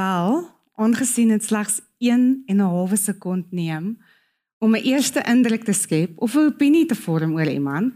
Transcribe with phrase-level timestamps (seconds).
[0.00, 3.86] Wel, aangesien dit slegs 1 en 'n halwe sekond neem
[4.58, 7.94] om 'n eerste indruk te skep of 'n opinie te vorm oor iemand,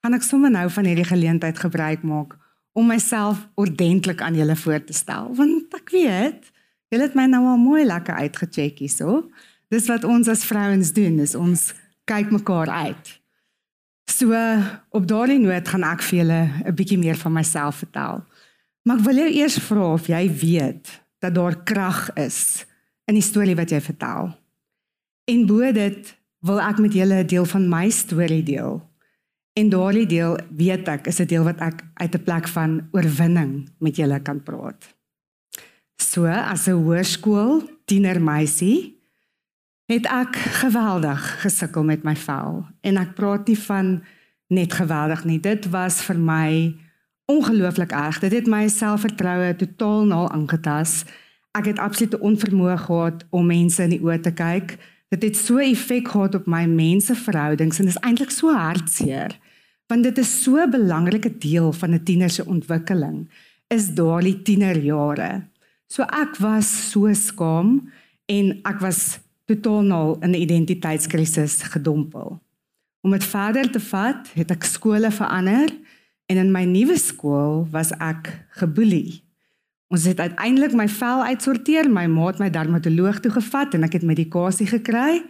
[0.00, 2.36] gaan ek sommer nou van hierdie geleentheid gebruik maak
[2.72, 6.50] om myself ordentlik aan julle voor te stel, want ek weet,
[6.88, 9.30] julle het my nou al mooi lekker uitgecheck hierso.
[9.68, 11.74] Dis wat ons as vrouens doen, is ons
[12.04, 13.20] kyk mekaar uit.
[14.10, 14.32] So
[14.90, 18.24] op daardie noot gaan ek vir julle 'n bietjie meer van myself vertel.
[18.82, 22.66] Maar ek wil jou eers vra of jy weet dat daar krag is
[23.04, 24.30] in die storie wat jy vertel.
[25.28, 26.12] En bo dit
[26.46, 28.82] wil ek met julle 'n deel van my storie deel.
[29.58, 33.68] En daardie deel weet ek is 'n deel wat ek uit 'n plek van oorwinning
[33.78, 34.94] met julle kan praat.
[35.96, 38.98] So as 'n hoërskool tienermeisie
[39.86, 44.02] het ek geweldig gesukkel met my vel en ek praat nie van
[44.48, 45.40] net geweldig nie.
[45.40, 46.74] Dit was vir my
[47.28, 48.18] ongelooflik erg.
[48.24, 51.02] Dit het my selfvertroue totaal naal aangetas.
[51.58, 54.78] Ek het absolute onvermoë gehad om mense in die oë te kyk.
[55.12, 59.36] Dit het so effek gehad op my menseverhoudings en dit is eintlik so hartseer.
[59.88, 63.28] Want dit is so 'n belangrike deel van 'n tiener se ontwikkeling
[63.68, 65.42] is daardie tienerjare.
[65.86, 67.90] So ek was so skaam
[68.26, 72.40] en ek was totaal in 'n identiteitskrisis gedompel.
[73.00, 75.70] Om dit verder te vat, het ek skole verander
[76.28, 78.28] en in my nuwe skool was ek
[78.60, 79.22] geboelie.
[79.88, 83.96] Ons het uiteindelik my vel uitsorteer, my ma het my dermatoloog toe gevat en ek
[83.96, 85.22] het medikasie gekry.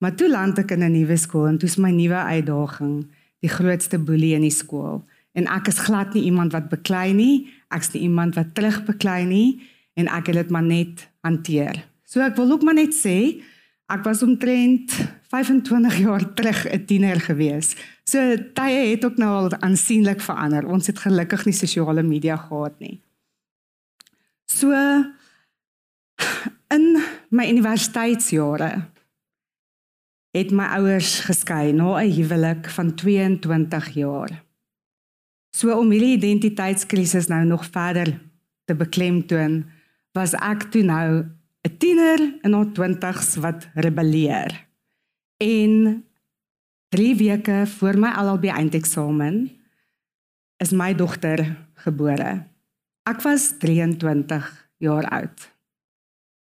[0.00, 3.06] Maar toe land ek in 'n nuwe skool en toe's my nuwe uitdaging,
[3.40, 5.04] die grootste boelie in die skool.
[5.32, 9.60] En ek is glad nie iemand wat beklei nie, ek's nie iemand wat terugbeklei nie
[9.94, 11.84] en ek het dit maar net hanteer.
[12.04, 13.42] So ek wil ook maar net sê,
[13.88, 14.92] ek was omtrent
[15.28, 17.76] 25 jaar terug 'n tiener gewees.
[18.06, 18.22] So
[18.54, 20.66] tye het ook nou al aansienlik verander.
[20.70, 23.00] Ons het gelukkig nie sosiale media gehad nie.
[24.46, 24.70] So
[26.76, 26.84] in
[27.34, 28.70] my universiteitsjare
[30.36, 34.44] het my ouers geskei na 'n huwelik van 22 jaar.
[35.56, 38.20] So om hierdie identiteitskrisis nou nog verder
[38.64, 39.64] te beklemtoon,
[40.12, 41.24] was ek toe nou
[41.66, 44.66] 'n tiener in haar 20's wat rebelleer.
[45.36, 46.04] En
[46.88, 49.50] 3 weke voor my LLB eindeksamen
[50.56, 51.42] is my dogter
[51.74, 52.46] gebore.
[53.02, 54.46] Ek was 23
[54.78, 55.50] jaar oud.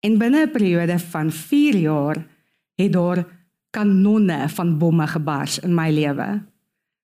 [0.00, 2.26] En binne 'n periode van 4 jaar
[2.74, 3.26] het daar
[3.70, 6.42] kanonne van bomme gebars in my lewe.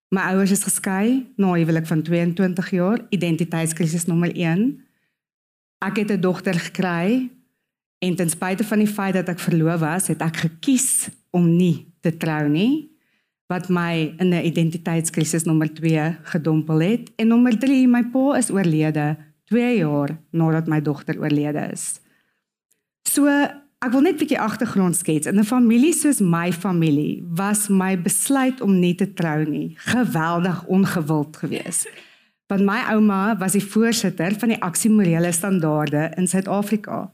[0.08, 4.80] My ouers is geskei na 'n huwelik van 22 jaar, identiteitskrisis nommer 1.
[5.78, 7.30] Ek het 'n dogter gekry
[7.98, 11.92] en ten spyte van die feit dat ek verloof was, het ek gekies om nie
[12.00, 12.95] te trou nie
[13.46, 18.50] wat my in 'n identiteitskrisis nommer 2 gedompel het en nommer 3 my pa is
[18.50, 22.00] oorlede 2 jaar nadat my dogter oorlede is.
[23.08, 23.26] So,
[23.78, 25.26] ek wil net 'n bietjie agtergrond skets.
[25.26, 30.64] In 'n familie soos my familie was my besluit om nie te trou nie geweldig
[30.66, 31.88] ongewild geweest.
[32.46, 37.12] Want my ouma was die voorsitter van die Aksie Morele Standaarde in Suid-Afrika.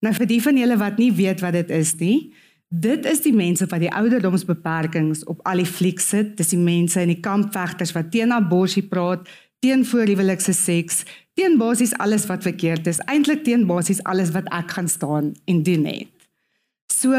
[0.00, 2.34] Nou vir die van julle wat nie weet wat dit is nie,
[2.68, 6.36] dit is die mense wat die ouderdomsbeperkings op al die flieks sit.
[6.36, 9.28] Dis die mense in die kampvegters wat teen abortus praat,
[9.64, 11.02] teen voorhuwelikse seks,
[11.34, 15.62] teen basies alles wat verkeerd is, eintlik teen basies alles wat ek gaan staan en
[15.66, 16.28] doen het.
[16.92, 17.14] So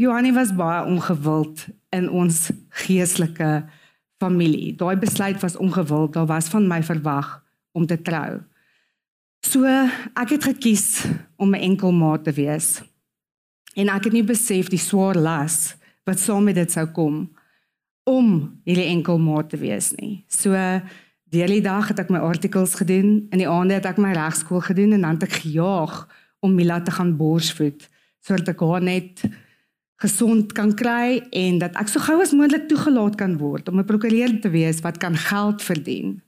[0.00, 2.48] Johanni was baie ongewild in ons
[2.84, 3.64] geestelike
[4.20, 4.72] familie.
[4.76, 7.40] Daai besluit was ongewild, daar was van my verwag
[7.76, 8.40] om te trou.
[9.44, 11.04] So ek het gekies
[11.36, 12.82] om 'n enkel ma te wees.
[13.80, 15.76] En ek het nie besef die swaar las
[16.08, 17.22] wat saam met dit sou kom
[18.08, 18.28] om
[18.68, 20.24] hierdie enkel ma te wees nie.
[20.28, 20.56] So
[21.30, 24.64] Deur die dag het ek my artikels gedoen, in die aande het ek my regskool
[24.66, 26.00] gedoen en dan het ek gejaag
[26.42, 27.86] om Mila te gaan borsvoed
[28.20, 29.22] sodat ek haar net
[30.02, 33.86] gesond kan kry en dat ek so gou as moontlik toegelaat kan word om 'n
[33.86, 36.18] prokureur te wees wat kan geld verdien.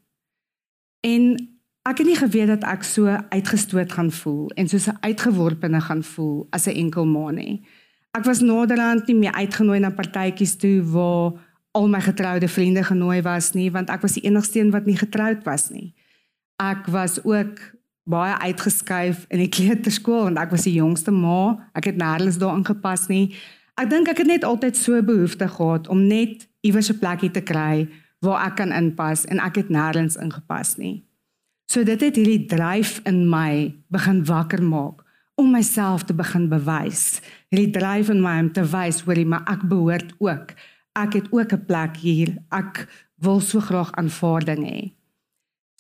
[1.03, 1.37] En
[1.83, 6.03] ek het nie geweet dat ek so uitgestoot gaan voel en soos 'n uitgeworpene gaan
[6.03, 7.63] voel as 'n enkel ma nie.
[8.13, 11.33] Ek was naderhand nie meer uitgenooi na partytjies toe waar
[11.73, 14.97] al my getroude vriende genooi was nie want ek was die enigste een wat nie
[14.97, 15.95] getroud was nie.
[16.57, 17.59] Ek was ook
[18.05, 21.71] baie uitgeskuif in die kleuterskool want ek was die jongste ma.
[21.73, 23.35] Ek het nêrens daar ingepas nie.
[23.75, 27.41] Ek dink ek het net altyd so behoefte gehad om net iewers 'n plekkie te
[27.41, 27.89] kry
[28.21, 31.03] waar ek kan inpas en ek het nêrens ingepas nie.
[31.73, 34.99] So dit het hierdie dryf in my begin wakker maak
[35.41, 37.23] om myself te begin bewys.
[37.49, 40.53] Hierdie dryf in my om te wys hoorie maar ek behoort ook
[41.01, 42.37] ek het ook 'n plek hier.
[42.53, 42.85] Ek
[43.25, 44.93] wil so graag aanvaarding hê.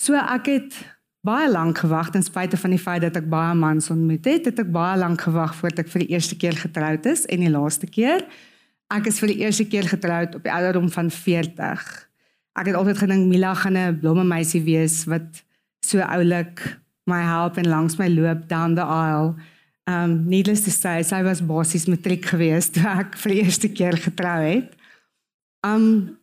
[0.00, 0.72] So ek het
[1.20, 4.58] baie lank gewag ten spyte van die feit dat ek baie mans ontmoet het, het
[4.58, 7.86] ek baie lank gewag voordat ek vir die eerste keer getroud is en die laaste
[7.86, 8.24] keer.
[8.88, 12.08] Ek is vir die eerste keer getroud op die ouderdom van 40.
[12.56, 15.44] Ek het altyd gedink Mila gaan 'n blomme meisie wees wat
[15.86, 16.62] so oulik
[17.04, 19.34] my help en langs my loop down the aisle.
[19.90, 23.98] Um needless to say, sy was basies matriek geweest toe ek vir die eerste keer
[23.98, 24.76] getrou het.
[25.66, 26.18] Um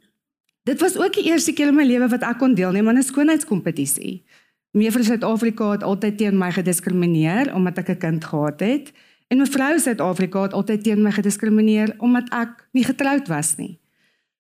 [0.68, 3.04] dit was ook die eerste keer in my lewe wat ek kon deelneem aan 'n
[3.04, 4.24] skoonheidskompetisie.
[4.72, 8.94] Mevrou Suid-Afrika het altyd teen my gediskrimineer omdat ek 'n kind gehad het
[9.28, 13.80] en mevrou Suid-Afrika het altyd teen my gediskrimineer omdat ek nie getroud was nie.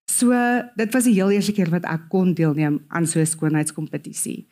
[0.09, 0.31] So
[0.75, 4.47] dit was die heel eerste keer wat ek kon deelneem aan so 'n skoonheidskompetisie.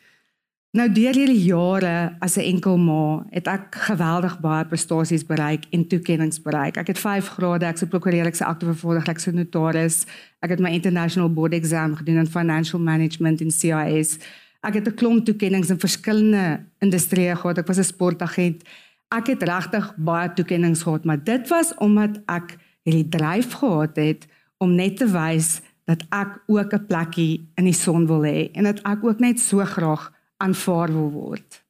[0.76, 5.86] Nou deur hierdie jare as 'n enkel ma het ek geweldig baie prestasies bereik en
[5.88, 6.76] toekenninge bereik.
[6.76, 10.06] Ek het 5 grade, ek's 'n prokureur, ek's 'n aktevervolger, ek's 'n notaris.
[10.40, 14.18] Ek het my international board exam gedoen in financial management in CIS.
[14.60, 17.58] Ek het 'n klomp toekenninge in verskillende industrieë gehad.
[17.58, 18.62] Ek was 'n sportagent.
[19.08, 24.26] Ek het regtig baie toekenninge gehad, maar dit was omdat ek hierdie dryf gehad het
[24.58, 28.64] om net te wys dat ek ook 'n plekkie in die son wil hê en
[28.64, 30.12] dat ek ook net so graag
[30.42, 31.64] aanvaar wil word.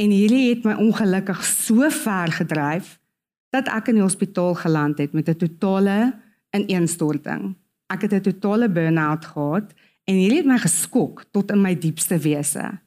[0.00, 2.98] En hierdie het my ongelukkig so ver gedryf
[3.52, 6.14] dat ek in die hospitaal geland het met 'n totale
[6.56, 7.54] ineenstorting.
[7.86, 9.72] Ek het 'n totale burn-out gehad
[10.04, 12.80] en hierdie het my geskok tot in my diepste wese.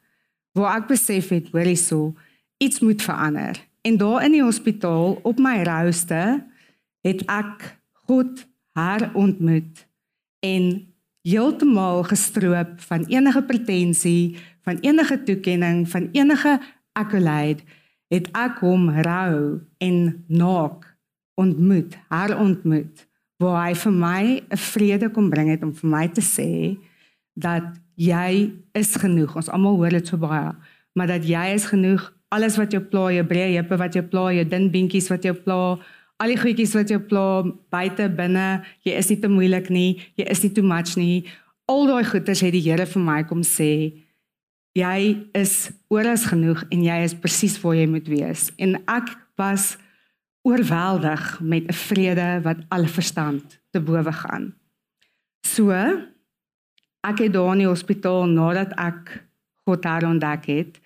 [0.51, 2.15] Waar ek besef het, hoor hierso,
[2.57, 3.59] iets moet verander.
[3.81, 6.45] En daar in die hospitaal op my rouste
[7.01, 9.87] het ek God herontmoet
[10.39, 16.59] en heeltemal gestroop van enige pretensie, van enige toekenning, van enige
[16.97, 17.63] accolade,
[18.13, 19.97] het ek hom rou en
[20.27, 20.85] naak
[21.39, 23.05] ontmoet, haar ontmoet,
[23.41, 26.77] waar hy vir my 'n vrede kom bring het om vir my te sê
[27.35, 29.35] dat jy is genoeg.
[29.35, 30.55] Ons almal hoor dit so baie,
[30.93, 32.13] maar dat jy is genoeg.
[32.29, 35.33] Alles wat jou pla, jou breë heupe wat jou pla, jou dun beentjies wat jou
[35.33, 35.77] pla,
[36.17, 40.25] al die goedjies wat jou pla buite binne, jy is nie te moeilik nie, jy
[40.31, 41.25] is nie too much nie.
[41.67, 44.04] Al daai goeders het die Here vir my kom sê
[44.75, 48.49] jy is oorlas genoeg en jy is presies waar jy moet wees.
[48.59, 49.75] En ek was
[50.45, 54.53] oorweldig met 'n vrede wat alle verstand te bowe gaan.
[55.41, 55.71] So
[57.01, 59.23] ek het daar in die hospitaal nadat ek
[59.65, 60.79] God daar ontdek het,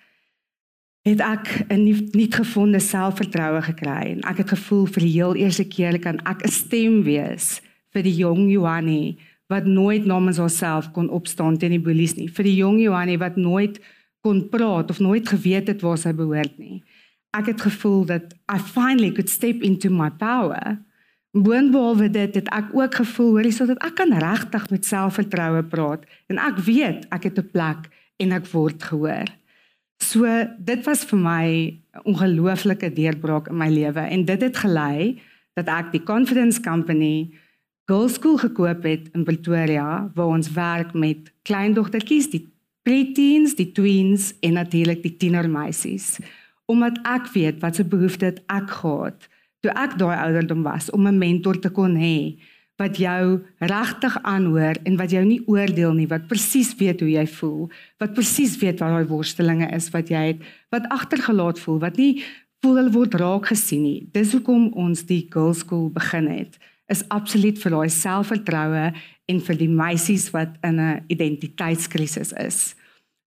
[1.02, 5.34] het ek 'n nie, nie gevonde selfvertroue gekry en ek het gevoel vir die heel
[5.34, 7.60] eerste keer kan ek 'n stem wees
[7.92, 9.18] vir die jong Johannie
[9.50, 12.28] wat nooit namens haarself kon opstaan teen die bullies nie.
[12.30, 13.80] Vir die jong Johannie wat nooit
[14.22, 16.82] kon praat of nooit geweet het waar sy behoort nie.
[17.34, 20.78] Ek het gevoel dat I finally could step into my power.
[21.34, 26.38] Boonbehalwe dit het ek ook gevoel hoorie sodat ek kan regtig met selfvertroue praat en
[26.42, 27.90] ek weet ek het 'n plek
[28.22, 29.26] en ek word gehoor.
[29.98, 30.26] So
[30.58, 35.20] dit was vir my 'n ongelooflike deurbraak in my lewe en dit het gelei
[35.54, 37.34] dat ek die Confidence Company
[37.90, 42.44] Girls School gekoop het in Pretoria waar ons werk met kleindogtertjies, die
[42.86, 46.20] preteens, die tweens en natuurlik die tienermeisies.
[46.70, 49.26] Omdat ek weet wat se behoefte het ek gehad
[49.60, 52.38] toe ek daai ouderdom was om 'n mentor te kon hê
[52.78, 57.26] wat jou regtig aanhoor en wat jou nie oordeel nie, wat presies weet hoe jy
[57.26, 60.38] voel, wat presies weet wat daai worstelinge is wat jy het,
[60.70, 62.22] wat agtergelaat voel, wat nie
[62.62, 64.08] voel hulle word raak gesien nie.
[64.12, 66.58] Dis hoekom ons die girls school begin het
[66.90, 68.90] is absoluut vir daai selfvertroue
[69.30, 72.74] en vir die meisies wat in 'n identiteitskrisis is.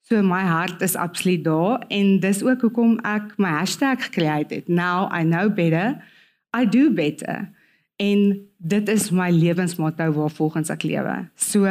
[0.04, 4.68] So my hart is absoluut daar en dis ook hoekom ek my hashtag gekreë het.
[4.68, 6.04] Now I know better.
[6.52, 7.50] I do better.
[7.96, 11.30] En dit is my lewensmotto waarvolgens ek lewe.
[11.36, 11.64] So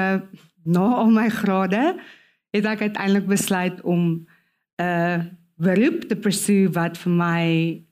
[0.65, 2.01] na al my grade
[2.51, 4.27] het ek uiteindelik besluit om
[4.81, 5.21] 'n uh,
[5.57, 7.83] beroep te pursue wat vir my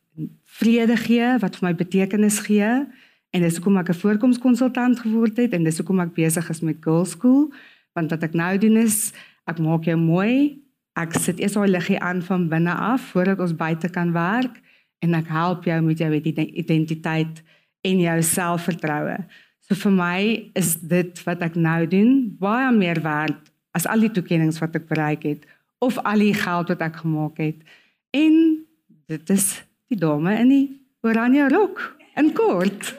[0.45, 2.87] vrede gee, wat vir my betekenis gee
[3.31, 6.77] En dis hoekom ek 'n voorkomskonsultant geword het en dis hoekom ek besig is met
[6.81, 7.53] Girl School,
[7.95, 9.13] want wat ek nou doen is
[9.47, 10.59] ek maak jou mooi.
[10.97, 14.61] Ek sit eers al liggie aan van binne af voordat ons buite kan werk
[14.99, 17.43] en ek help jou met jou identiteit
[17.81, 19.17] en jou selfvertroue.
[19.61, 23.39] So vir my is dit wat ek nou doen baie meer werd
[23.73, 25.47] as al die toekennings wat ek bereik het
[25.79, 27.63] of al die geld wat ek gemaak het.
[28.11, 28.67] En
[29.07, 30.67] dit is die dame in die
[31.07, 32.93] oranje rok in kort.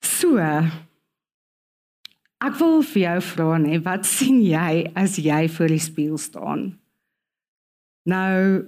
[0.00, 0.38] so.
[2.42, 6.62] Ek wil vir jou vra nê, wat sien jy as jy voor die spieël staan?
[8.10, 8.66] Nou,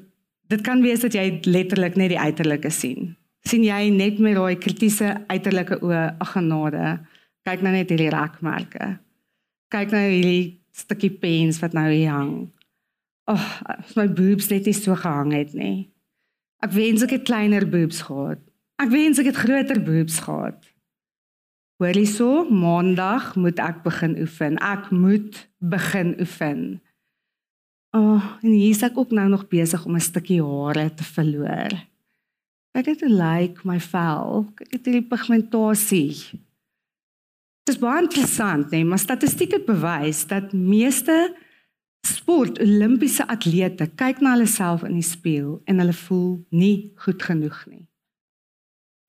[0.50, 3.16] dit kan wees dat jy letterlik net die uiterlike sien.
[3.44, 6.84] sien jy net met daai kritiese uiterlike oë, ag genade,
[7.44, 8.99] kyk nou net hierdie rakmerke.
[9.75, 12.49] kyk nou hierdie stukkie pens wat nou hier hang.
[13.25, 15.88] Ag, oh, my boobs net nie so gehang het nie.
[16.64, 18.40] Ek wens ek het kleiner boobs gehad.
[18.83, 20.66] Ek wens ek het groter boobs gehad.
[21.83, 24.59] Hoorie so, maandag moet ek begin oefen.
[24.62, 26.61] Ek moet begin oefen.
[27.95, 31.73] Oh, en hier is ek ook nou nog besig om 'n stukkie hare te verloor.
[32.75, 36.11] Kyk dit lyk my vel, kyk dit die pigmentasie.
[37.64, 41.35] Dit is baie interessant, nee, maar statistiek het bewys dat meeste
[42.06, 47.23] sport Olimpiese atlete kyk na hulle self in die spieël en hulle voel nie goed
[47.23, 47.84] genoeg nie.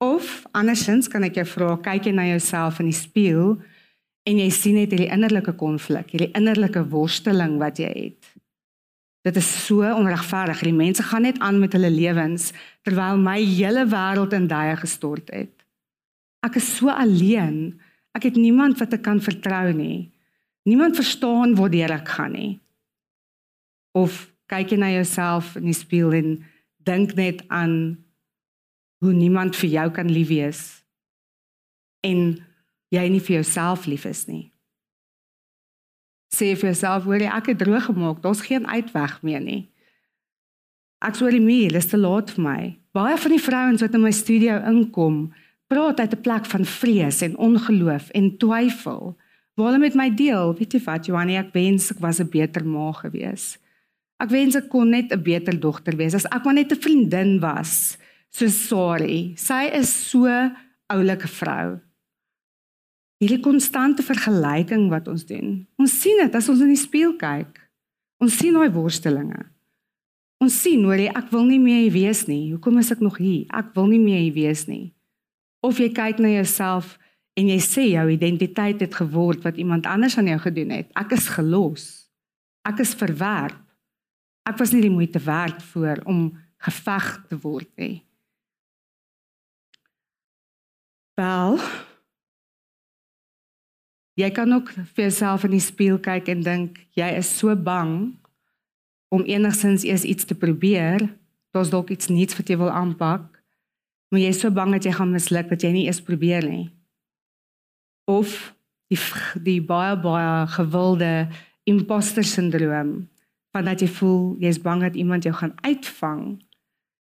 [0.04, 3.56] Of andersins kan ek jou vra, kyk jy na jouself in die spieël
[4.26, 8.32] en jy sien net hierdie innerlike konflik, hierdie innerlike worsteling wat jy het.
[9.26, 10.60] Dit is so onregverdig.
[10.62, 12.52] Die mense gaan net aan met hulle lewens
[12.86, 15.50] terwyl my hele wêreld in duie gestort het.
[16.46, 17.80] Ek is so alleen.
[18.14, 20.12] Ek het niemand wat ek kan vertrou nie.
[20.66, 22.52] Niemand verstaan waar ek gaan nie.
[23.96, 26.34] Of kyk jy na jouself in die spieël en
[26.86, 27.96] dink net aan
[29.02, 30.60] hoe niemand vir jou kan lief wees
[32.06, 32.36] en
[32.94, 34.44] jy nie vir jouself lief is nie.
[36.32, 38.22] Sê vir jouself hoor jy ek het droog gemaak.
[38.22, 39.62] Daar's geen uitweg meer nie.
[41.04, 42.60] Ek sê die meer dis te laat vir my.
[42.96, 45.26] Baie van die vrouens wat in my studio inkom
[45.70, 49.16] praat uit 'n plek van vrees en ongeloof en twyfel.
[49.56, 52.64] Waar hulle met my deel weet jy wat Johanni ek wens ek was 'n beter
[52.64, 53.58] ma gewees
[54.22, 57.40] ek wens ek kon net 'n beter dogter wees as ek maar net 'n vriendin
[57.40, 57.98] was
[58.30, 60.26] so sorry sy is so
[60.88, 61.80] oulike vrou
[63.22, 65.62] hierdie konstante vergelyking wat ons doen.
[65.80, 67.60] Ons sien dit as ons in die spieël kyk.
[68.22, 69.46] Ons sien daai worstelinge.
[70.42, 72.52] Ons sien hoor jy ek wil nie meer hier wees nie.
[72.52, 73.46] Hoekom is ek nog hier?
[73.56, 74.92] Ek wil nie meer hier wees nie.
[75.64, 76.96] Of jy kyk na jouself
[77.36, 80.92] en jy sê jou identiteit het geword wat iemand anders aan jou gedoen het.
[80.96, 81.86] Ek is gelos.
[82.68, 83.56] Ek is verwerp.
[84.46, 86.28] Ek was nie die moeite werd voor om
[86.62, 88.04] geveg te word nie.
[91.16, 91.58] Wel,
[94.16, 98.14] Jy kan ook vir jouself in die spieël kyk en dink jy is so bang
[99.12, 101.04] om enigsins eers iets te probeer,
[101.52, 103.26] daar's dalk iets nuuts wat jy wil aanpak,
[104.08, 106.70] maar jy is so bang dat jy gaan misluk dat jy nie eers probeer nie.
[108.08, 108.54] Of
[108.88, 109.00] die
[109.44, 111.12] die baie baie gewilde
[111.68, 113.10] imposter syndroom
[113.56, 116.24] van dat jy voel jy's bang dat iemand jou gaan uitvang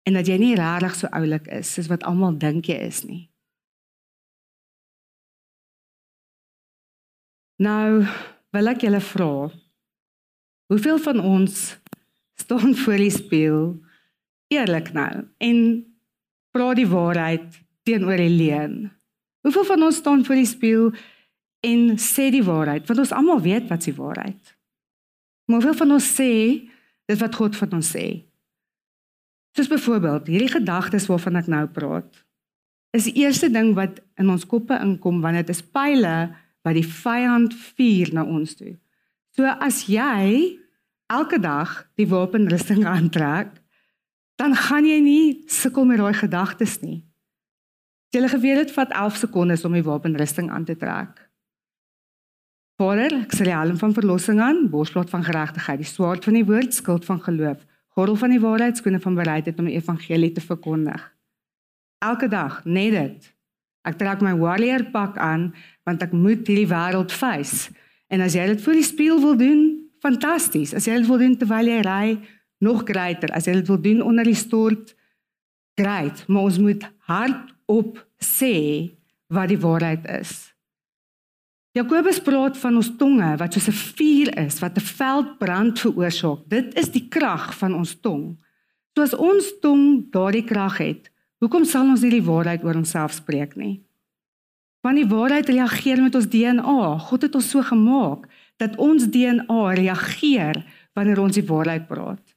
[0.07, 3.25] en dat jy nie regtig so oulik is soos wat almal dink jy is nie.
[7.59, 8.07] Nou
[8.54, 9.49] wil ek julle vra.
[10.71, 11.57] Hoeveel van ons
[12.38, 13.64] staan voor die spieël
[14.54, 15.59] eerlik nou en
[16.54, 18.76] praat die waarheid teenoor die leuen?
[19.42, 20.92] Hoeveel van ons staan voor die spieël
[21.66, 22.87] en sê die waarheid?
[22.87, 24.54] Want ons almal weet wat se waarheid.
[25.49, 26.33] Maar hoeveel van ons sê
[27.09, 28.07] dit wat God van ons sê?
[29.57, 32.11] Soos byvoorbeeld hierdie gedagtes waarvan ek nou praat.
[32.93, 36.31] Is die eerste ding wat in ons koppe inkom wanneer dit is pile
[36.67, 38.76] wat die vyand vuur na ons toe.
[39.37, 40.59] So as jy
[41.09, 43.55] elke dag die wapenrusting aantrek,
[44.38, 47.00] dan gaan jy nie sukkel met daai gedagtes nie.
[48.12, 51.27] Jy het geweet dit vat 11 sekondes om die wapenrusting aan te trek.
[52.78, 56.44] Vader, ek sê die helm van verlossing aan, borsplaat van geregtigheid, die swaard van die
[56.47, 57.58] woord, skild van geloof,
[57.99, 61.00] gordel van die waarheid, skoene van bereidheid om die evangelie te verkondig.
[62.06, 63.26] Elke dag, net dit.
[63.82, 65.49] Ek trek my warrior pak aan
[65.88, 67.73] want ek moet hierdie wêreld face.
[68.12, 69.64] En as jy dit vir die spieël wil doen,
[70.04, 70.75] fantasties.
[70.76, 72.04] As jy dit wil doen terwyl jy ry,
[72.62, 73.32] nog greater.
[73.35, 74.94] As jy dit wil doen onder die stort,
[75.80, 76.23] great.
[76.28, 78.54] Maar ons moet hardop sê
[79.35, 80.37] wat die waarheid is.
[81.78, 86.49] Jakobus praat van ons tonge wat soos 'n vuur is wat 'n veldbrand veroorsaak.
[86.49, 88.37] Dit is die krag van ons tong.
[88.94, 93.14] So as ons tong daardie krag het, Hoekom sal ons nie die waarheid oor onsself
[93.14, 93.78] spreek nie?
[94.82, 96.82] Want die waarheid reageer met ons DNA.
[97.06, 98.26] God het ons so gemaak
[98.58, 100.58] dat ons DNA reageer
[100.99, 102.35] wanneer ons die waarheid praat.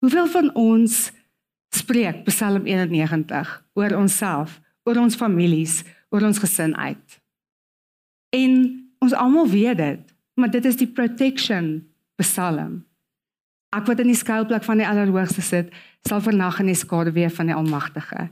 [0.00, 0.96] Hoeveel van ons
[1.76, 4.56] spreek Psalm 91 oor onsself,
[4.88, 7.18] oor ons families, oor ons gesin uit?
[8.34, 8.52] En
[8.98, 12.82] ons almal weet dit, maar dit is die protection Psalm.
[13.76, 15.72] Ek wat in die skuilplek van die Allerhoogste sit,
[16.08, 18.28] sal vernag in die skaduwee van die Almagtige.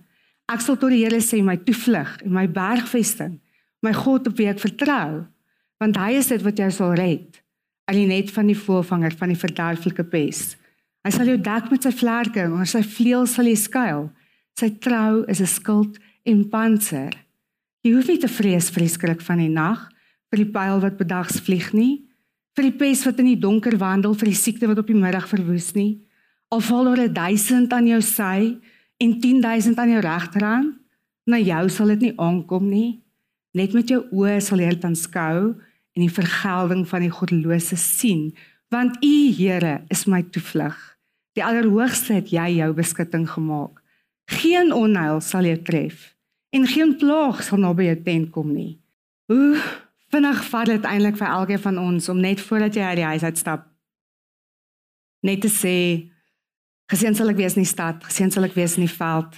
[0.48, 3.38] Ek sal tot die Here sê my toevlug en my bergvesting,
[3.84, 5.26] my God op wie ek vertrou,
[5.82, 7.42] want hy is dit wat jou sal red.
[7.86, 10.56] Al die net van die voelvanger van die verderflike pes.
[11.06, 14.08] Hy sal jou dek met sy vlerke en onder sy vleuels sal jy skuil.
[14.58, 17.12] Sy trou is 'n skild en panser.
[17.86, 19.84] Jy hoef nie te vrees vir die skrik van die nag,
[20.32, 22.08] vir die pyl wat bedags vlieg nie,
[22.58, 25.28] vir die pes wat in die donker wandel, vir die siekte wat op die middag
[25.30, 26.00] verwoes nie.
[26.50, 28.56] Al val daar 1000 aan jou sy
[28.98, 30.72] en 10000 aan jou regterhand,
[31.30, 33.04] na jou sal dit nie aankom nie.
[33.54, 38.32] Net met jou oë sal jy dit aanskou en die vergelding van die goddelose sien,
[38.74, 40.74] want U Here is my toevlug.
[41.38, 43.78] Die Allerhoogste het jy jou beskutting gemaak.
[44.42, 46.15] Geen onheil sal jou tref
[46.50, 48.76] en geen plaag sal naby jou tent kom nie.
[49.26, 49.56] Hoe
[50.12, 53.26] vinnig vat dit eintlik vir elkeen van ons om net voordat jy uit die huis
[53.26, 53.66] uitstap
[55.26, 55.76] net te sê
[56.90, 59.34] geseën sal ek wees in die stad, geseën sal ek wees in die veld.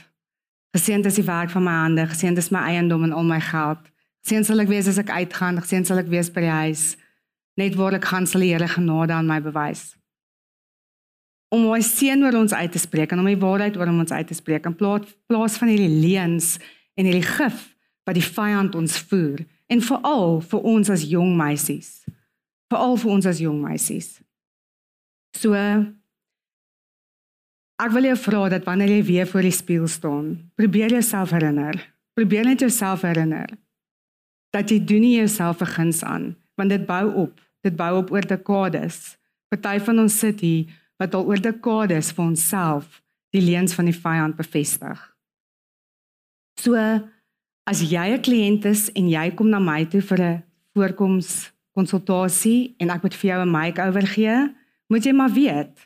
[0.77, 3.87] Geseën is die werk van my hande, geseën is my eiendom en al my geld.
[4.25, 6.91] Geseën sal ek wees as ek uitgaan, geseën sal ek wees by die huis.
[7.59, 9.95] Net waar ek gaan sal die Here genade aan my bewys.
[11.55, 14.29] Om my seën oor ons uit te spreek en om die waarheid oor ons uit
[14.29, 16.59] te spreek in plaas plaas van hierdie leuns
[16.99, 17.69] en hierdie gif
[18.09, 22.03] wat die vyand ons voer en veral vir ons as jong meisies.
[22.73, 24.17] Veral vir ons as jong meisies.
[25.37, 25.55] So
[27.79, 31.79] ek wil jou vra dat wanneer jy weer voor die spieël staan, probeer jouself herinner.
[32.19, 33.47] Probeer net jouself herinner
[34.57, 37.35] dat jy doen nie jouself guns aan, want dit bou op.
[37.63, 39.19] Dit bou op oor dekades.
[39.53, 43.03] Party van ons sit hier wat al oor dekades vir onsself
[43.37, 44.99] die leuns van die vyand bevestig.
[46.59, 46.75] So
[47.69, 52.75] As jy 'n kliënt is en jy kom na my toe vir 'n voorkoms konsultasie
[52.81, 54.55] en ek moet vir jou 'n makeover gee,
[54.89, 55.77] moet jy maar weet,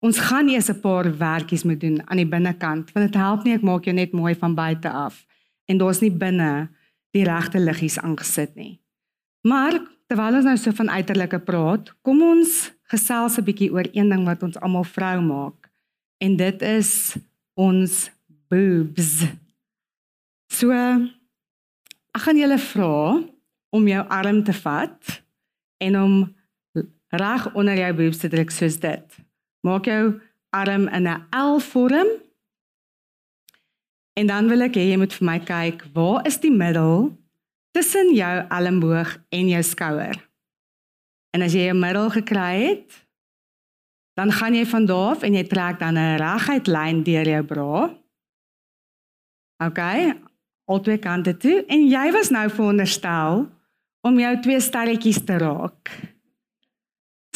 [0.00, 3.44] ons gaan nie eens 'n paar werkies moet doen aan die binnekant want dit help
[3.44, 5.26] nie ek maak jou net mooi van buite af
[5.68, 6.68] en daar's nie binne
[7.12, 8.80] die regte liggies aangesit nie.
[9.42, 9.72] Maar
[10.08, 14.24] terwyl ons nou so van uiterlike praat, kom ons gesels 'n bietjie oor een ding
[14.24, 15.70] wat ons almal vrou maak
[16.20, 17.16] en dit is
[17.54, 18.10] ons
[18.48, 19.28] boobs.
[20.48, 20.72] So
[22.18, 22.94] Ek gaan julle vra
[23.70, 25.18] om jou arm te vat
[25.84, 26.14] en om
[27.14, 29.18] reg onder jou boobs te druk soos dit.
[29.62, 30.18] Maak jou
[30.50, 32.10] arm in 'n L-vorm.
[34.18, 37.16] En dan wil ek hê jy moet vir my kyk, waar is die middel
[37.70, 40.16] tussen jou elmboog en jou skouer?
[41.30, 43.06] En as jy jou middel gekry het,
[44.16, 47.42] dan gaan jy van daar af en jy trek dan 'n reguit lyn deur jou
[47.42, 47.94] bra.
[49.58, 49.78] OK,
[50.68, 53.46] al twee kante toe en jy was nou veronderstel
[54.06, 55.92] om jou twee sterretjies te raak.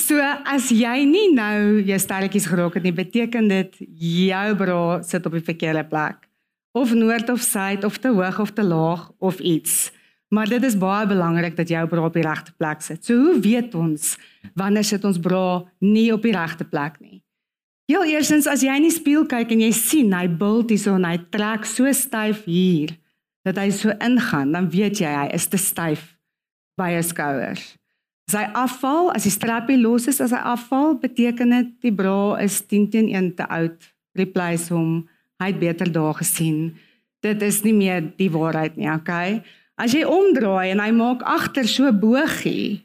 [0.00, 0.18] So
[0.48, 3.80] as jy nie nou jou sterretjies geraak het nie, beteken dit
[4.28, 6.28] jou bra sit op die verkeerde plek.
[6.76, 9.90] Of noord of suid of te hoog of te laag of iets.
[10.32, 13.04] Maar dit is baie belangrik dat jou bra op die regte plek sit.
[13.04, 14.16] So hoe weet ons
[14.56, 17.20] wanneer sit ons bra nie op die regte plek nie?
[17.90, 21.04] Heel eerstens as jy in die spieël kyk en jy sien hy bult hierso en
[21.04, 22.94] hy trek so styf hier,
[23.46, 26.12] dat hy so ingaan, dan weet jy hy is te styf
[26.78, 27.64] by jou skouers.
[28.30, 32.38] As hy afval, as die strappie los is, as hy afval, beteken dit die bra
[32.40, 33.90] is 10 teen 1 te oud.
[34.18, 35.02] Replace hom.
[35.42, 36.70] Hy het beter dae gesien.
[37.22, 39.42] Dit is nie meer die waarheid nie, okay?
[39.80, 42.82] As jy omdraai en hy maak agter so bogie,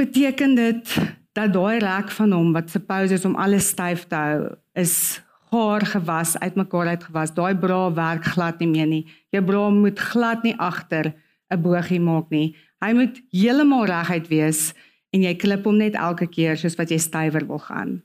[0.00, 0.94] beteken dit
[1.32, 4.40] dat daai rek van hom wat suppose is om alles styf te hou,
[4.76, 7.34] is haar gewas uitmekaar uitgewas.
[7.36, 9.02] Daai bra werk glad nie meer nie.
[9.34, 11.12] Jou bra moet glad nie agter
[11.52, 12.54] 'n bogie maak nie.
[12.80, 14.74] Hy moet heeltemal reguit wees
[15.12, 18.02] en jy klip hom net elke keer soos wat jy stywer wil gaan.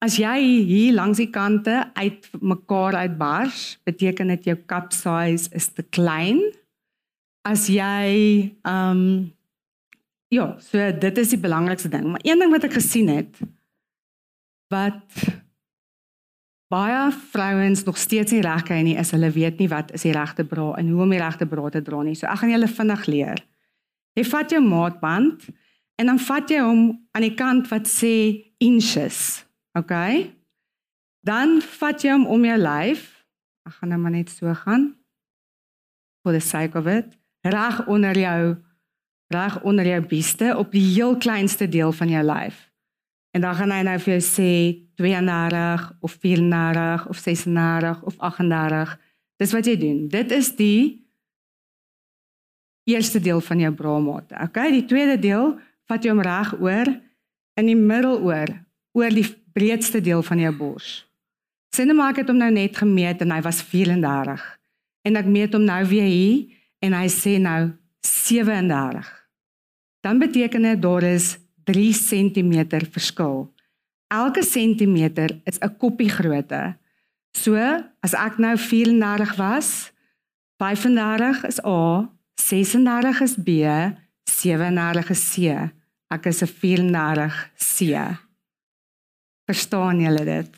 [0.00, 5.68] As jy hier langs die kante uit mekaar uitbars, beteken dit jou cup size is
[5.68, 6.40] te klein.
[7.44, 9.32] As jy ehm um,
[10.30, 12.06] ja, so dit is die belangrikste ding.
[12.06, 13.36] Maar een ding wat ek gesien het
[14.70, 15.39] wat
[16.70, 20.14] baie vrouens nog steeds nie reg kry nie is hulle weet nie wat is die
[20.14, 22.14] regte bra en hoe om die regte bra te dra nie.
[22.14, 23.42] So ek gaan julle vinnig leer.
[24.18, 25.48] Jy vat jou maatband
[26.00, 26.84] en dan vat jy hom
[27.16, 28.14] aan die kant wat sê
[28.62, 29.42] inches.
[29.78, 29.94] OK?
[31.26, 33.04] Dan vat jy hom om jou lyf.
[33.66, 34.92] Ek gaan nou maar net so gaan.
[36.22, 37.16] For the sake of it.
[37.46, 38.56] Reg onder jou
[39.30, 42.66] reg onder jou bieste op die heel kleinste deel van jou lyf.
[43.30, 44.50] En dan gaan hy nou vir jou sê
[45.00, 48.96] 32 of 34 of 36 of 38.
[49.40, 50.00] Dis wat jy doen.
[50.12, 51.00] Dit is die
[52.90, 54.36] eerste deel van jou braamate.
[54.44, 55.54] Okay, die tweede deel
[55.88, 56.90] vat jy hom reg oor
[57.58, 58.52] in die middeloor,
[58.96, 60.90] oor die breedste deel van jou bors.
[61.74, 64.42] Sien maar ek het hom nou net gemeet en hy was 34.
[65.06, 67.70] En ek meet hom nou weer hier en hy sê nou
[68.06, 69.08] 37.
[70.04, 71.36] Dan beteken dit daar is
[71.68, 73.48] 3 cm verskil.
[74.10, 76.76] Elke sentimeter is 'n koppie grootte.
[77.32, 77.54] So,
[78.00, 79.92] as ek nou 34 was,
[80.58, 83.48] 35 is A, 36 is B,
[84.24, 85.54] 37 is C.
[86.10, 87.96] Ek is 'n 34 C.
[89.46, 90.54] Verstaan julle dit?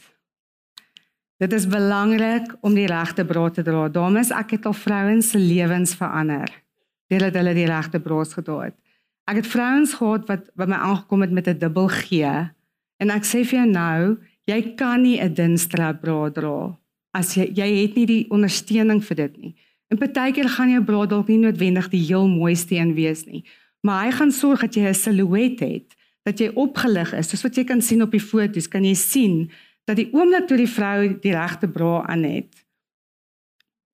[1.37, 3.88] Dit is belangrik om die regte braad te dra.
[3.88, 6.49] Dames, ek het al vrouens se lewens verander
[7.09, 8.77] deurdat hulle die regte braad gedra het.
[9.29, 12.25] Ek het vrouens gehad wat by my aangekom het met 'n dubbel G
[13.03, 16.79] en ek sê vir jou nou, jy kan nie 'n dun strap braad dra
[17.12, 19.55] as jy jy het nie die ondersteuning vir dit nie.
[19.93, 23.45] En partykeer gaan jou braad dalk nie noodwendig die heel mooiste een wees nie,
[23.85, 27.29] maar hy gaan sorg dat jy 'n silhouet het, dat jy opgelig is.
[27.29, 29.51] Soos wat jy kan sien op die foto's, kan jy sien
[29.87, 32.65] dat die oomblik toe die vrou die regte bra aan het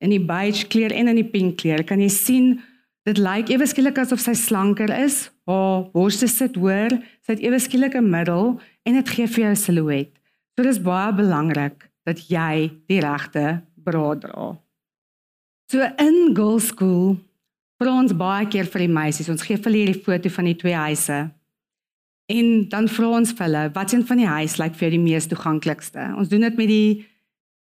[0.00, 2.60] in die beige kleur en in die pink kleur, kan jy sien
[3.08, 5.28] dit lyk ewe skielik asof sy slanker is.
[5.48, 9.50] Haar borste sit hoër, sy het ewe skielik 'n middel en dit gee vir jou
[9.50, 10.12] 'n silhouet.
[10.56, 14.58] So dis baie belangrik dat jy die regte bra dra.
[15.70, 17.18] So in girls school
[17.78, 20.56] vir ons baie keer vir die meisies, ons gee vir hulle hierdie foto van die
[20.56, 21.30] twee huise.
[22.28, 24.98] En dan vra ons vir hulle, wat een van die huis lyk like vir die
[24.98, 26.14] mees toeganklikste?
[26.18, 27.06] Ons doen dit met die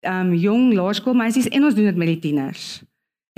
[0.02, 2.82] ehm um, jong laerskoolmeisies en ons doen dit met die tieners.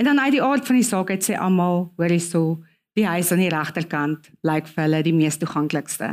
[0.02, 2.56] En dan uit die aard van die saak uit sê almal, hoor hierso,
[2.98, 6.08] die huis aan die regterkant lyk vir hulle die mees toeganklikste.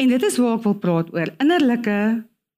[0.00, 1.28] En dit is waar ek wil praat oor.
[1.44, 1.98] Innerlike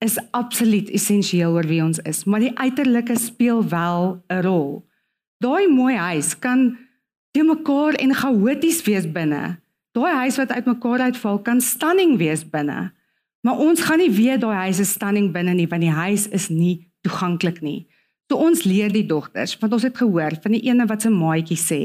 [0.06, 4.86] is absoluut essensieel oor wie ons is, maar die uiterlike speel wel 'n rol.
[5.42, 6.78] Daai mooi huis kan
[7.34, 9.58] te mekaar en chaoties wees binne.
[9.90, 12.92] Daai huis wat uitmekaar uitval kan stunning wees binne.
[13.42, 16.48] Maar ons gaan nie weet daai huis is stunning binne nie want die huis is
[16.48, 17.88] nie toeganklik nie.
[18.32, 21.58] So ons leer die dogters, want ons het gehoor van die ene wat se maatjie
[21.60, 21.80] sê,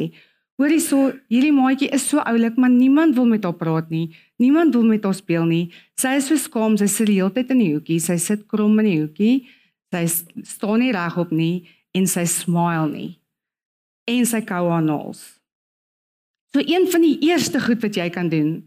[0.55, 4.13] hoorie so, hierdie maatjie is so oulik, maar niemand wil met haar praat nie.
[4.39, 5.65] Niemand wil met haar speel nie.
[5.99, 8.79] Sy is so skaam, sy sit die hele tyd in die hoekie, sy sit krom
[8.79, 9.35] in die hoekie.
[9.91, 10.05] Sy
[10.47, 13.11] staan nie regop nie en sy smile nie.
[14.07, 15.25] En sy kou haar naels.
[16.55, 18.61] So een van die eerste goed wat jy kan doen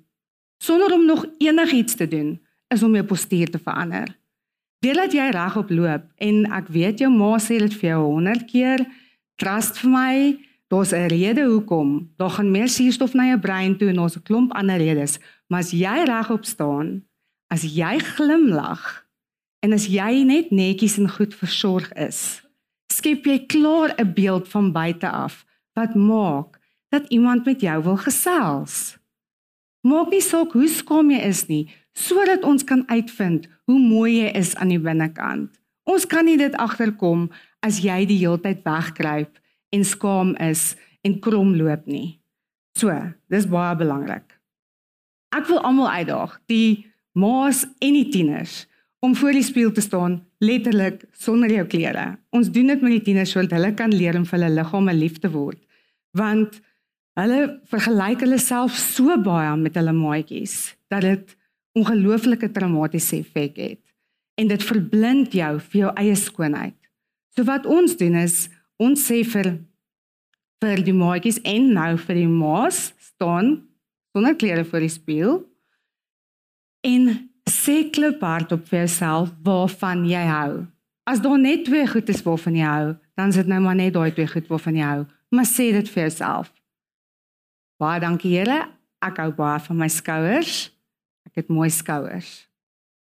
[0.61, 2.35] sonder om nog enigiets te doen,
[2.69, 4.13] is om jou postuur te verander.
[4.81, 8.87] Deurdat jy regop loop en ek weet jou ma sê dit vir jou 100 keer,
[9.37, 10.15] trust vir my,
[10.71, 12.13] Daar's 'n rede hoekom.
[12.17, 15.19] Daar gaan meer suurstof na jou brein toe en ons 'n klomp ander redes.
[15.47, 17.05] Maar as jy regop staan,
[17.47, 19.07] as jy glimlag
[19.59, 22.43] en as jy net netjies en goed versorg is,
[22.93, 27.97] skep jy klaar 'n beeld van buite af wat maak dat iemand met jou wil
[27.97, 28.99] gesels.
[29.81, 34.31] Maak nie saak hoe skaam jy is nie, sodat ons kan uitvind hoe mooi jy
[34.39, 35.51] is aan die binnekant.
[35.91, 37.29] Ons kan nie dit agterkom
[37.67, 39.41] as jy die hele tyd wegkruip
[39.75, 40.75] en skaam is
[41.07, 42.21] en krom loop nie.
[42.79, 42.93] So,
[43.31, 44.37] dis baie belangrik.
[45.35, 46.87] Ek wil almal uitdaag, die
[47.19, 48.65] ma's en die tieners
[49.01, 52.19] om voor die spieël te staan letterlik sonder jou klere.
[52.37, 55.21] Ons doen dit met die tieners sodat hulle kan leer om vir hulle liggame lief
[55.23, 55.61] te word.
[56.17, 56.61] Want
[57.19, 61.37] hulle vergelyk hulle self so baie met hulle maatjies dat dit
[61.79, 63.83] ongelooflike traumatiese effek het
[64.41, 66.77] en dit verblind jou vir jou eie skoonheid.
[67.37, 68.49] So wat ons doen is
[68.81, 69.59] ons sê vir
[70.61, 73.61] vir die maatjies en nou vir die ma's staan
[74.13, 75.39] sonder klere voor die spieël
[76.87, 77.11] en
[77.51, 80.65] sê klop hardop vir jouself waarvan jy hou.
[81.09, 83.95] As daar net twee goed is waarvan jy hou, dan is dit nou maar net
[83.95, 85.07] daai twee goed waarvan jy hou.
[85.35, 86.53] Maar sê dit vir jouself.
[87.81, 88.67] Baie dankie Here,
[89.03, 90.70] ek hou baie van my skouers.
[91.31, 92.49] Ek het mooi skouers.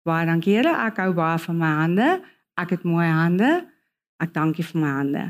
[0.05, 2.09] Baie dankie Here, ek hou baie van my hande.
[2.61, 3.53] Ek het mooi hande.
[4.21, 5.25] Ek dankie vir my hande.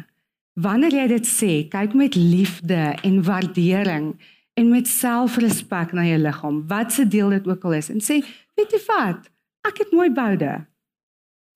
[0.61, 4.11] Wanneer jy dit sê, kyk met liefde en waardering
[4.59, 8.19] en met selfrespek na jou liggaam, wat se deel dit ook al is en sê,
[8.59, 9.31] weet jy wat?
[9.65, 10.59] Ek het mooi boude.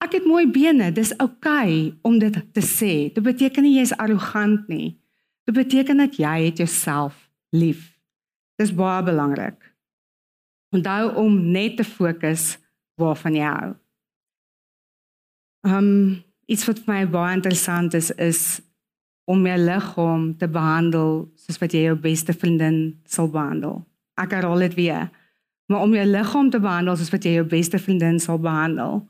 [0.01, 0.91] Ek het mooi bene.
[0.95, 3.09] Dis oukei okay om dit te sê.
[3.13, 4.95] Dit beteken nie jy is arrogant nie.
[5.49, 7.17] Dit beteken dat jy het jouself
[7.51, 7.97] lief.
[8.61, 9.66] Dis baie belangrik.
[10.75, 12.57] Onthou om net te fokus
[12.99, 13.73] waarvan jy hou.
[15.67, 18.41] Ehm um, iets wat vir my baie interessant is is
[19.27, 23.81] om jou liggaam te behandel soos wat jy jou beste vriendin sal behandel.
[24.15, 25.09] Ek herhaal dit weer.
[25.67, 29.03] Maar om jou liggaam te behandel soos wat jy jou beste vriendin sal behandel.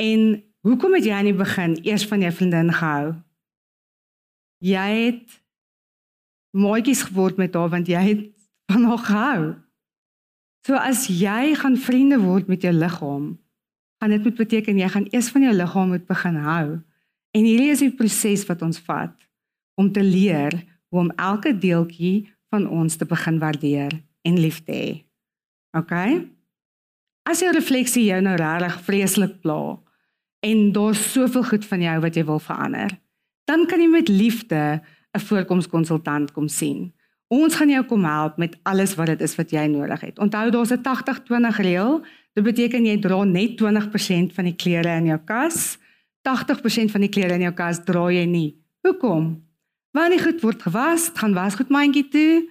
[0.00, 0.22] En
[0.64, 3.12] hoekom het jy aan die begin eers van jou vriendin gehou?
[4.64, 5.36] Jy het
[6.56, 8.24] mooietjies geword met haar want jy het
[8.72, 9.42] van haar gehou.
[10.66, 13.36] So as jy gaan vriende word met jou liggaam,
[14.02, 16.66] gaan dit moet beteken jy gaan eers van jou liggaam moet begin hou.
[17.38, 19.14] En hierdie is die proses wat ons vat
[19.78, 20.56] om te leer
[20.90, 23.94] hoe om elke deeltjie van ons te begin waardeer
[24.26, 24.90] en lief te hê.
[25.78, 25.94] OK?
[27.30, 29.76] As jou refleksie jou nou regtig vreeslik pla
[30.46, 32.90] en daar's soveel goed van jou wat jy wil verander,
[33.46, 34.82] dan kan jy met liefde
[35.14, 36.90] 'n voorkomskonsultant kom sien
[37.28, 40.18] Ons gaan jou kom help met alles wat dit is wat jy nodig het.
[40.18, 42.04] Onthou daar's 'n 80-20 reël.
[42.34, 45.78] Dit beteken jy dra net 20% van die klere in jou kas.
[46.22, 48.56] 80% van die klere in jou kas dra jy nie.
[48.82, 49.42] Hoekom?
[49.90, 52.48] Wanneer goed word gewas, gaan wasgoedmandjie toe.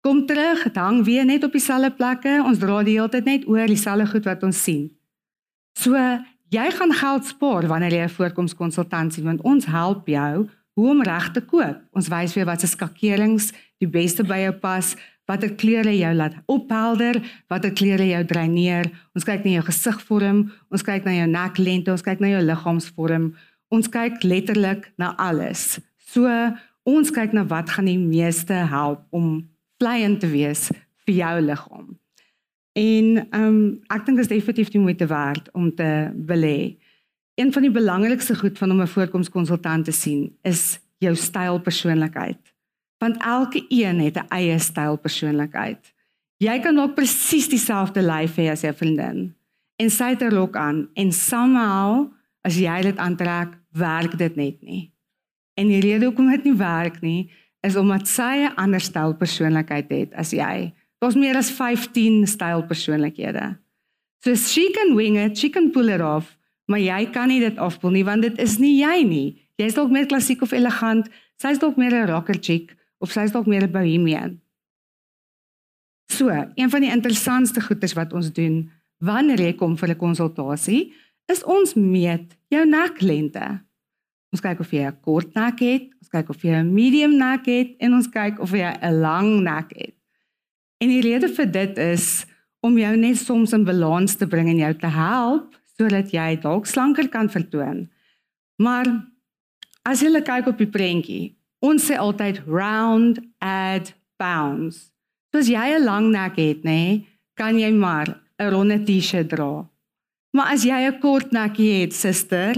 [0.00, 2.42] Kom terug, hang weer net op dieselfde plekke.
[2.44, 4.90] Ons dra die hele tyd net oor dieselfde goed wat ons sien.
[5.72, 5.96] So,
[6.48, 11.30] jy gaan geld spaar wanneer jy 'n voorkomskonsultansie want ons help jou hoe om reg
[11.30, 11.82] te koop.
[11.92, 13.52] Ons wys vir jou wat se skakerings
[13.84, 14.94] die beste by jou pas,
[15.28, 17.18] watter kleure jou laat ophelder,
[17.52, 18.90] watter kleure jou dreineer.
[19.16, 23.32] Ons kyk na jou gesigvorm, ons kyk na jou neklengte, ons kyk na jou liggaamsvorm.
[23.72, 25.78] Ons kyk letterlik na alles.
[26.12, 26.28] So
[26.84, 29.46] ons kyk na wat gaan die meeste help om
[29.80, 30.68] vleiend te wees
[31.04, 31.92] vir jou liggaam.
[32.74, 33.58] En ehm um,
[33.94, 36.74] ek dink dit is definitief die moeite werd om te belê.
[37.38, 42.53] Een van die belangrikste goed van om 'n voorkomskonsultant te sien is jou styl persoonlikheid
[43.04, 45.92] want elke een het 'n eie styl persoonlikheid.
[46.36, 49.34] Jy kan ook presies dieselfde lyf hê as jou vriendin
[49.76, 52.12] en sy het 'n rok aan en somehow
[52.42, 54.92] as jy dit aantrek, werk dit net nie.
[55.54, 59.90] En die rede hoekom dit nie werk nie, is omdat sy 'n ander styl persoonlikheid
[59.90, 60.72] het as jy.
[60.98, 63.58] Daar's meer as 15 styl persoonlikhede.
[64.24, 66.36] So she can wing it, she can pull it off,
[66.66, 69.42] maar jy kan nie dit afpull nie want dit is nie jy nie.
[69.56, 73.34] Jy's dalk meer klassiek of elegant, sy's dalk meer 'n rocker chick of sy is
[73.34, 74.40] dalk meer 'n bohemian.
[76.12, 80.92] So, een van die interessantste goedes wat ons doen wanneer jy kom vir 'n konsultasie,
[81.26, 83.60] is ons meet jou neklengte.
[84.32, 87.46] Ons kyk of jy 'n kort nek het, ons kyk of jy 'n medium nek
[87.46, 89.94] het en ons kyk of jy 'n lang nek het.
[90.80, 92.26] En die rede vir dit is
[92.60, 96.66] om jou net soms in balans te bring en jou te help sodat jy dalk
[96.66, 97.90] slanker kan vertoon.
[98.62, 98.86] Maar
[99.82, 104.90] as jy kyk op die prentjie, Ons sê altyd round add bounds.
[105.32, 109.64] So as jy 'n lang nek het, nê, kan jy maar 'n ronde T-shirt dra.
[110.34, 112.54] Maar as jy 'n kort nekkie het, suster,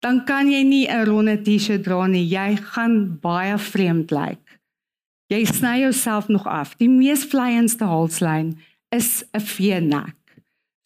[0.00, 2.26] dan kan jy nie 'n ronde T-shirt dra nie.
[2.26, 4.44] Jy gaan baie vreemd lyk.
[5.28, 6.76] Jy sny jouself nog af.
[6.76, 8.58] Die mees vleiendste halslyn
[8.90, 10.16] is 'n V-nek.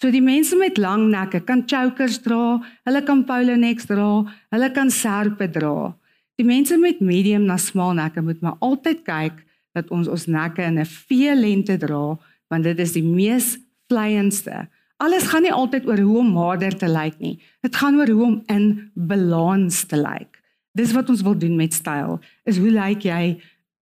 [0.02, 4.70] So die mense met lang nekke kan chokers dra, hulle kan polo necks dra, hulle
[4.72, 5.94] kan serpe dra.
[6.36, 9.40] Die mense met medium na smal nekke moet maar altyd kyk
[9.76, 12.18] dat ons ons nekke in 'n V-lengte dra
[12.48, 14.68] want dit is die mees vleiendste.
[14.96, 17.38] Alles gaan nie altyd oor hoe om mader te lyk nie.
[17.60, 20.40] Dit gaan oor hoe om in balans te lyk.
[20.72, 22.20] Dis wat ons wil doen met styl.
[22.44, 23.40] Is hoe lyk jy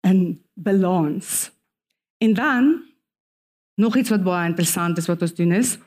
[0.02, 1.52] in balans?
[2.18, 2.82] En dan
[3.76, 5.78] nog iets wat baie interessant is wat ons doen is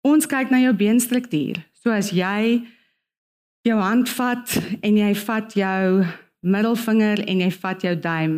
[0.00, 1.60] ons kyk na jou beenstruktuur.
[1.82, 2.62] So as jy
[3.66, 6.04] jou hand vat en jy vat jou
[6.40, 8.36] middelvinger en jy vat jou duim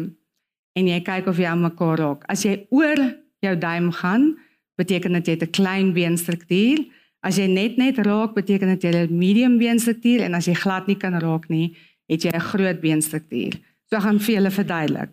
[0.79, 2.25] en jy kyk of jy aan mekaar raak.
[2.33, 2.99] As jy oor
[3.45, 4.33] jou duim gaan,
[4.81, 6.85] beteken dit jy het 'n klein beenstruktuur.
[7.23, 10.55] As jy net net raak, beteken dit jy het 'n medium beenstruktuur en as jy
[10.55, 11.77] glad nie kan raak nie,
[12.09, 13.61] het jy 'n groot beenstruktuur.
[13.91, 15.13] So gaan vir julle verduidelik.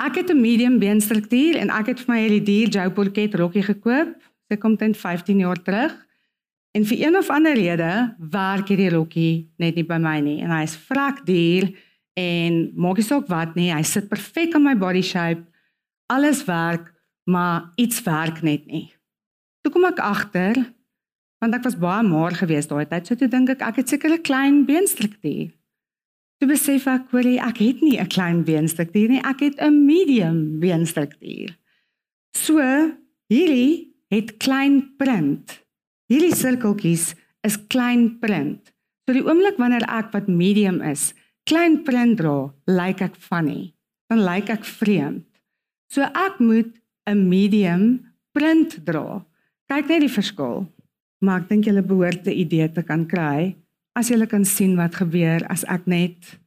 [0.00, 3.62] Ek het 'n medium beenstruktuur en ek het vir my hierdie dier Joe Porket rokkie
[3.62, 4.16] gekoop.
[4.48, 5.92] Sy kom teen 15 jaar terug.
[6.70, 10.52] En vir een of ander rede werk hierdie rokkie net nie by my nie en
[10.54, 11.66] hy is vrek duur
[12.20, 15.42] en maak nie saak wat nie, hy sit perfek in my body shape.
[16.10, 16.92] Alles werk,
[17.26, 18.86] maar iets werk net nie.
[19.62, 20.60] Toe kom ek agter
[21.40, 24.12] want ek was baie maar gewees daai tyd, so toe dink ek ek het seker
[24.12, 25.50] 'n klein beenstruktuur.
[26.38, 30.60] Toe besef ek hoor ek het nie 'n klein beenstruktuur nie, ek het 'n medium
[30.60, 31.56] beenstruktuur.
[32.36, 32.60] So
[33.26, 35.64] hierdie het klein print
[36.10, 37.14] Hierdie sirkeltjies
[37.46, 38.72] is klein print.
[39.06, 41.12] So die oomblik wanneer ek wat medium is,
[41.46, 43.72] klein print dra, lyk ek funny.
[44.10, 45.26] Dan lyk ek vreemd.
[45.90, 46.74] So ek moet
[47.06, 49.24] 'n medium print dra.
[49.70, 50.66] Kyk net die verskil.
[51.22, 53.56] Maar ek dink julle behoort 'n idee te kan kry
[53.94, 56.38] as julle kan sien wat gebeur as ek net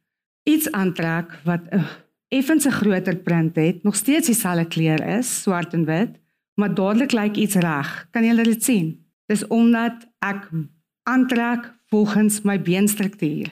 [0.49, 1.86] iets aantrek wat 'n
[2.30, 6.19] effens 'n groter print het, nog steeds dieselfde kleur is, swart en wit,
[6.56, 8.08] maar dadelik lyk iets reg.
[8.12, 9.02] Kan julle dit sien?
[9.31, 10.49] Dis omdat ek
[11.09, 13.51] aantrek volgens my beenstruktuur.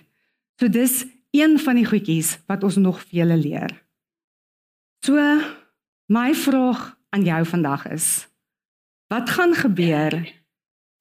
[0.60, 3.72] So dis een van die goedjies wat ons nog vele leer.
[5.06, 5.18] So
[6.12, 8.28] my vraag aan jou vandag is:
[9.08, 10.20] Wat gaan gebeur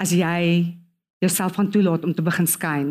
[0.01, 0.77] as jy
[1.19, 2.91] jouself gaan toelaat om te begin skyn?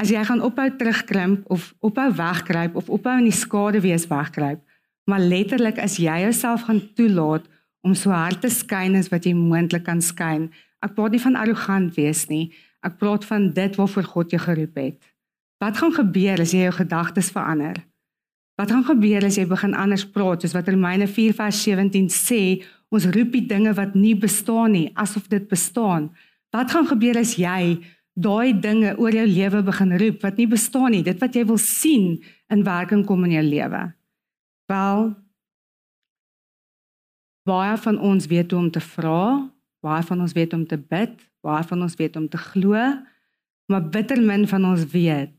[0.00, 4.60] As jy gaan ophou terugkrimp of ophou wegkruip of ophou in die skade wees wegkruip,
[5.04, 7.46] maar letterlik as jy jouself gaan toelaat
[7.80, 10.48] om so hard te skyn as wat jy moontlik kan skyn,
[10.84, 12.50] Ek praat nie van arrogant wees nie.
[12.84, 14.98] Ek praat van dit waarvoor God jou geroep het.
[15.60, 17.76] Wat gaan gebeur as jy jou gedagtes verander?
[18.60, 23.32] Wat gaan gebeur as jy begin anders praat soos wat Romeine 4:17 sê, ons roep
[23.36, 26.10] die dinge wat nie bestaan nie asof dit bestaan.
[26.52, 27.78] Wat gaan gebeur as jy
[28.18, 31.60] daai dinge oor jou lewe begin roep wat nie bestaan nie, dit wat jy wil
[31.62, 32.18] sien
[32.50, 33.82] in werking kom in jou lewe?
[34.68, 35.14] Wel
[37.48, 39.48] baie van ons weet hoe om te vra,
[39.80, 41.14] baie van ons weet om te bid,
[41.44, 42.76] baie van ons weet om te glo,
[43.70, 45.36] maar bitter min van ons weet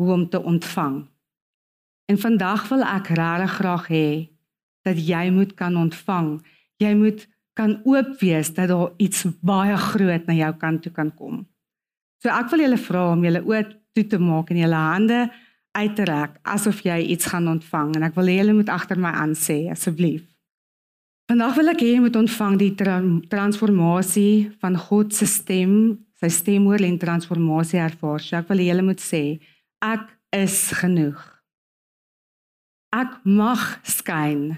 [0.00, 1.04] hoe om te ontvang.
[2.06, 4.08] En vandag wil ek regtig graag hê
[4.86, 6.36] dat jy moet kan ontvang.
[6.78, 7.26] Jy moet
[7.58, 11.42] kan oop wees dat daar iets baie groot na jou kant toe kan kom.
[12.22, 13.64] So ek wil julle vra om julle oë
[13.96, 15.20] toe te maak en julle hande
[15.76, 19.00] uit te rek asof jy iets gaan ontvang en ek wil hê julle moet agter
[19.00, 20.24] my aan sê asseblief.
[21.26, 25.72] Vandag wil ek hê jy moet ontvang die tra transformasie van God se stem,
[26.22, 28.22] sy stem oor en transformasie ervaar.
[28.22, 29.22] So ek wil julle moet sê
[29.82, 30.06] ek
[30.38, 31.18] is genoeg.
[32.94, 34.54] Ek mag skyn.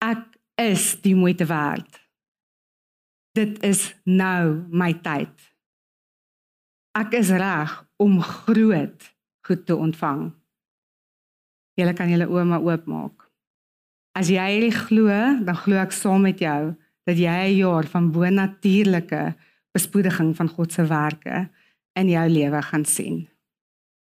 [0.00, 0.24] Ek
[0.56, 2.00] is die moeite werd.
[3.36, 5.32] Dit is nou my tyd.
[6.96, 9.10] Ek is reg om groot
[9.44, 10.30] goed te ontvang.
[11.76, 13.19] Julle kan julle oë maar oopmaak.
[14.16, 15.08] As jy hierdie glo,
[15.46, 16.74] dan glo ek saam met jou
[17.06, 19.34] dat jy 'n jaar van bonatuurlike
[19.72, 21.48] bespoediging van God se werke
[21.94, 23.28] in jou lewe gaan sien.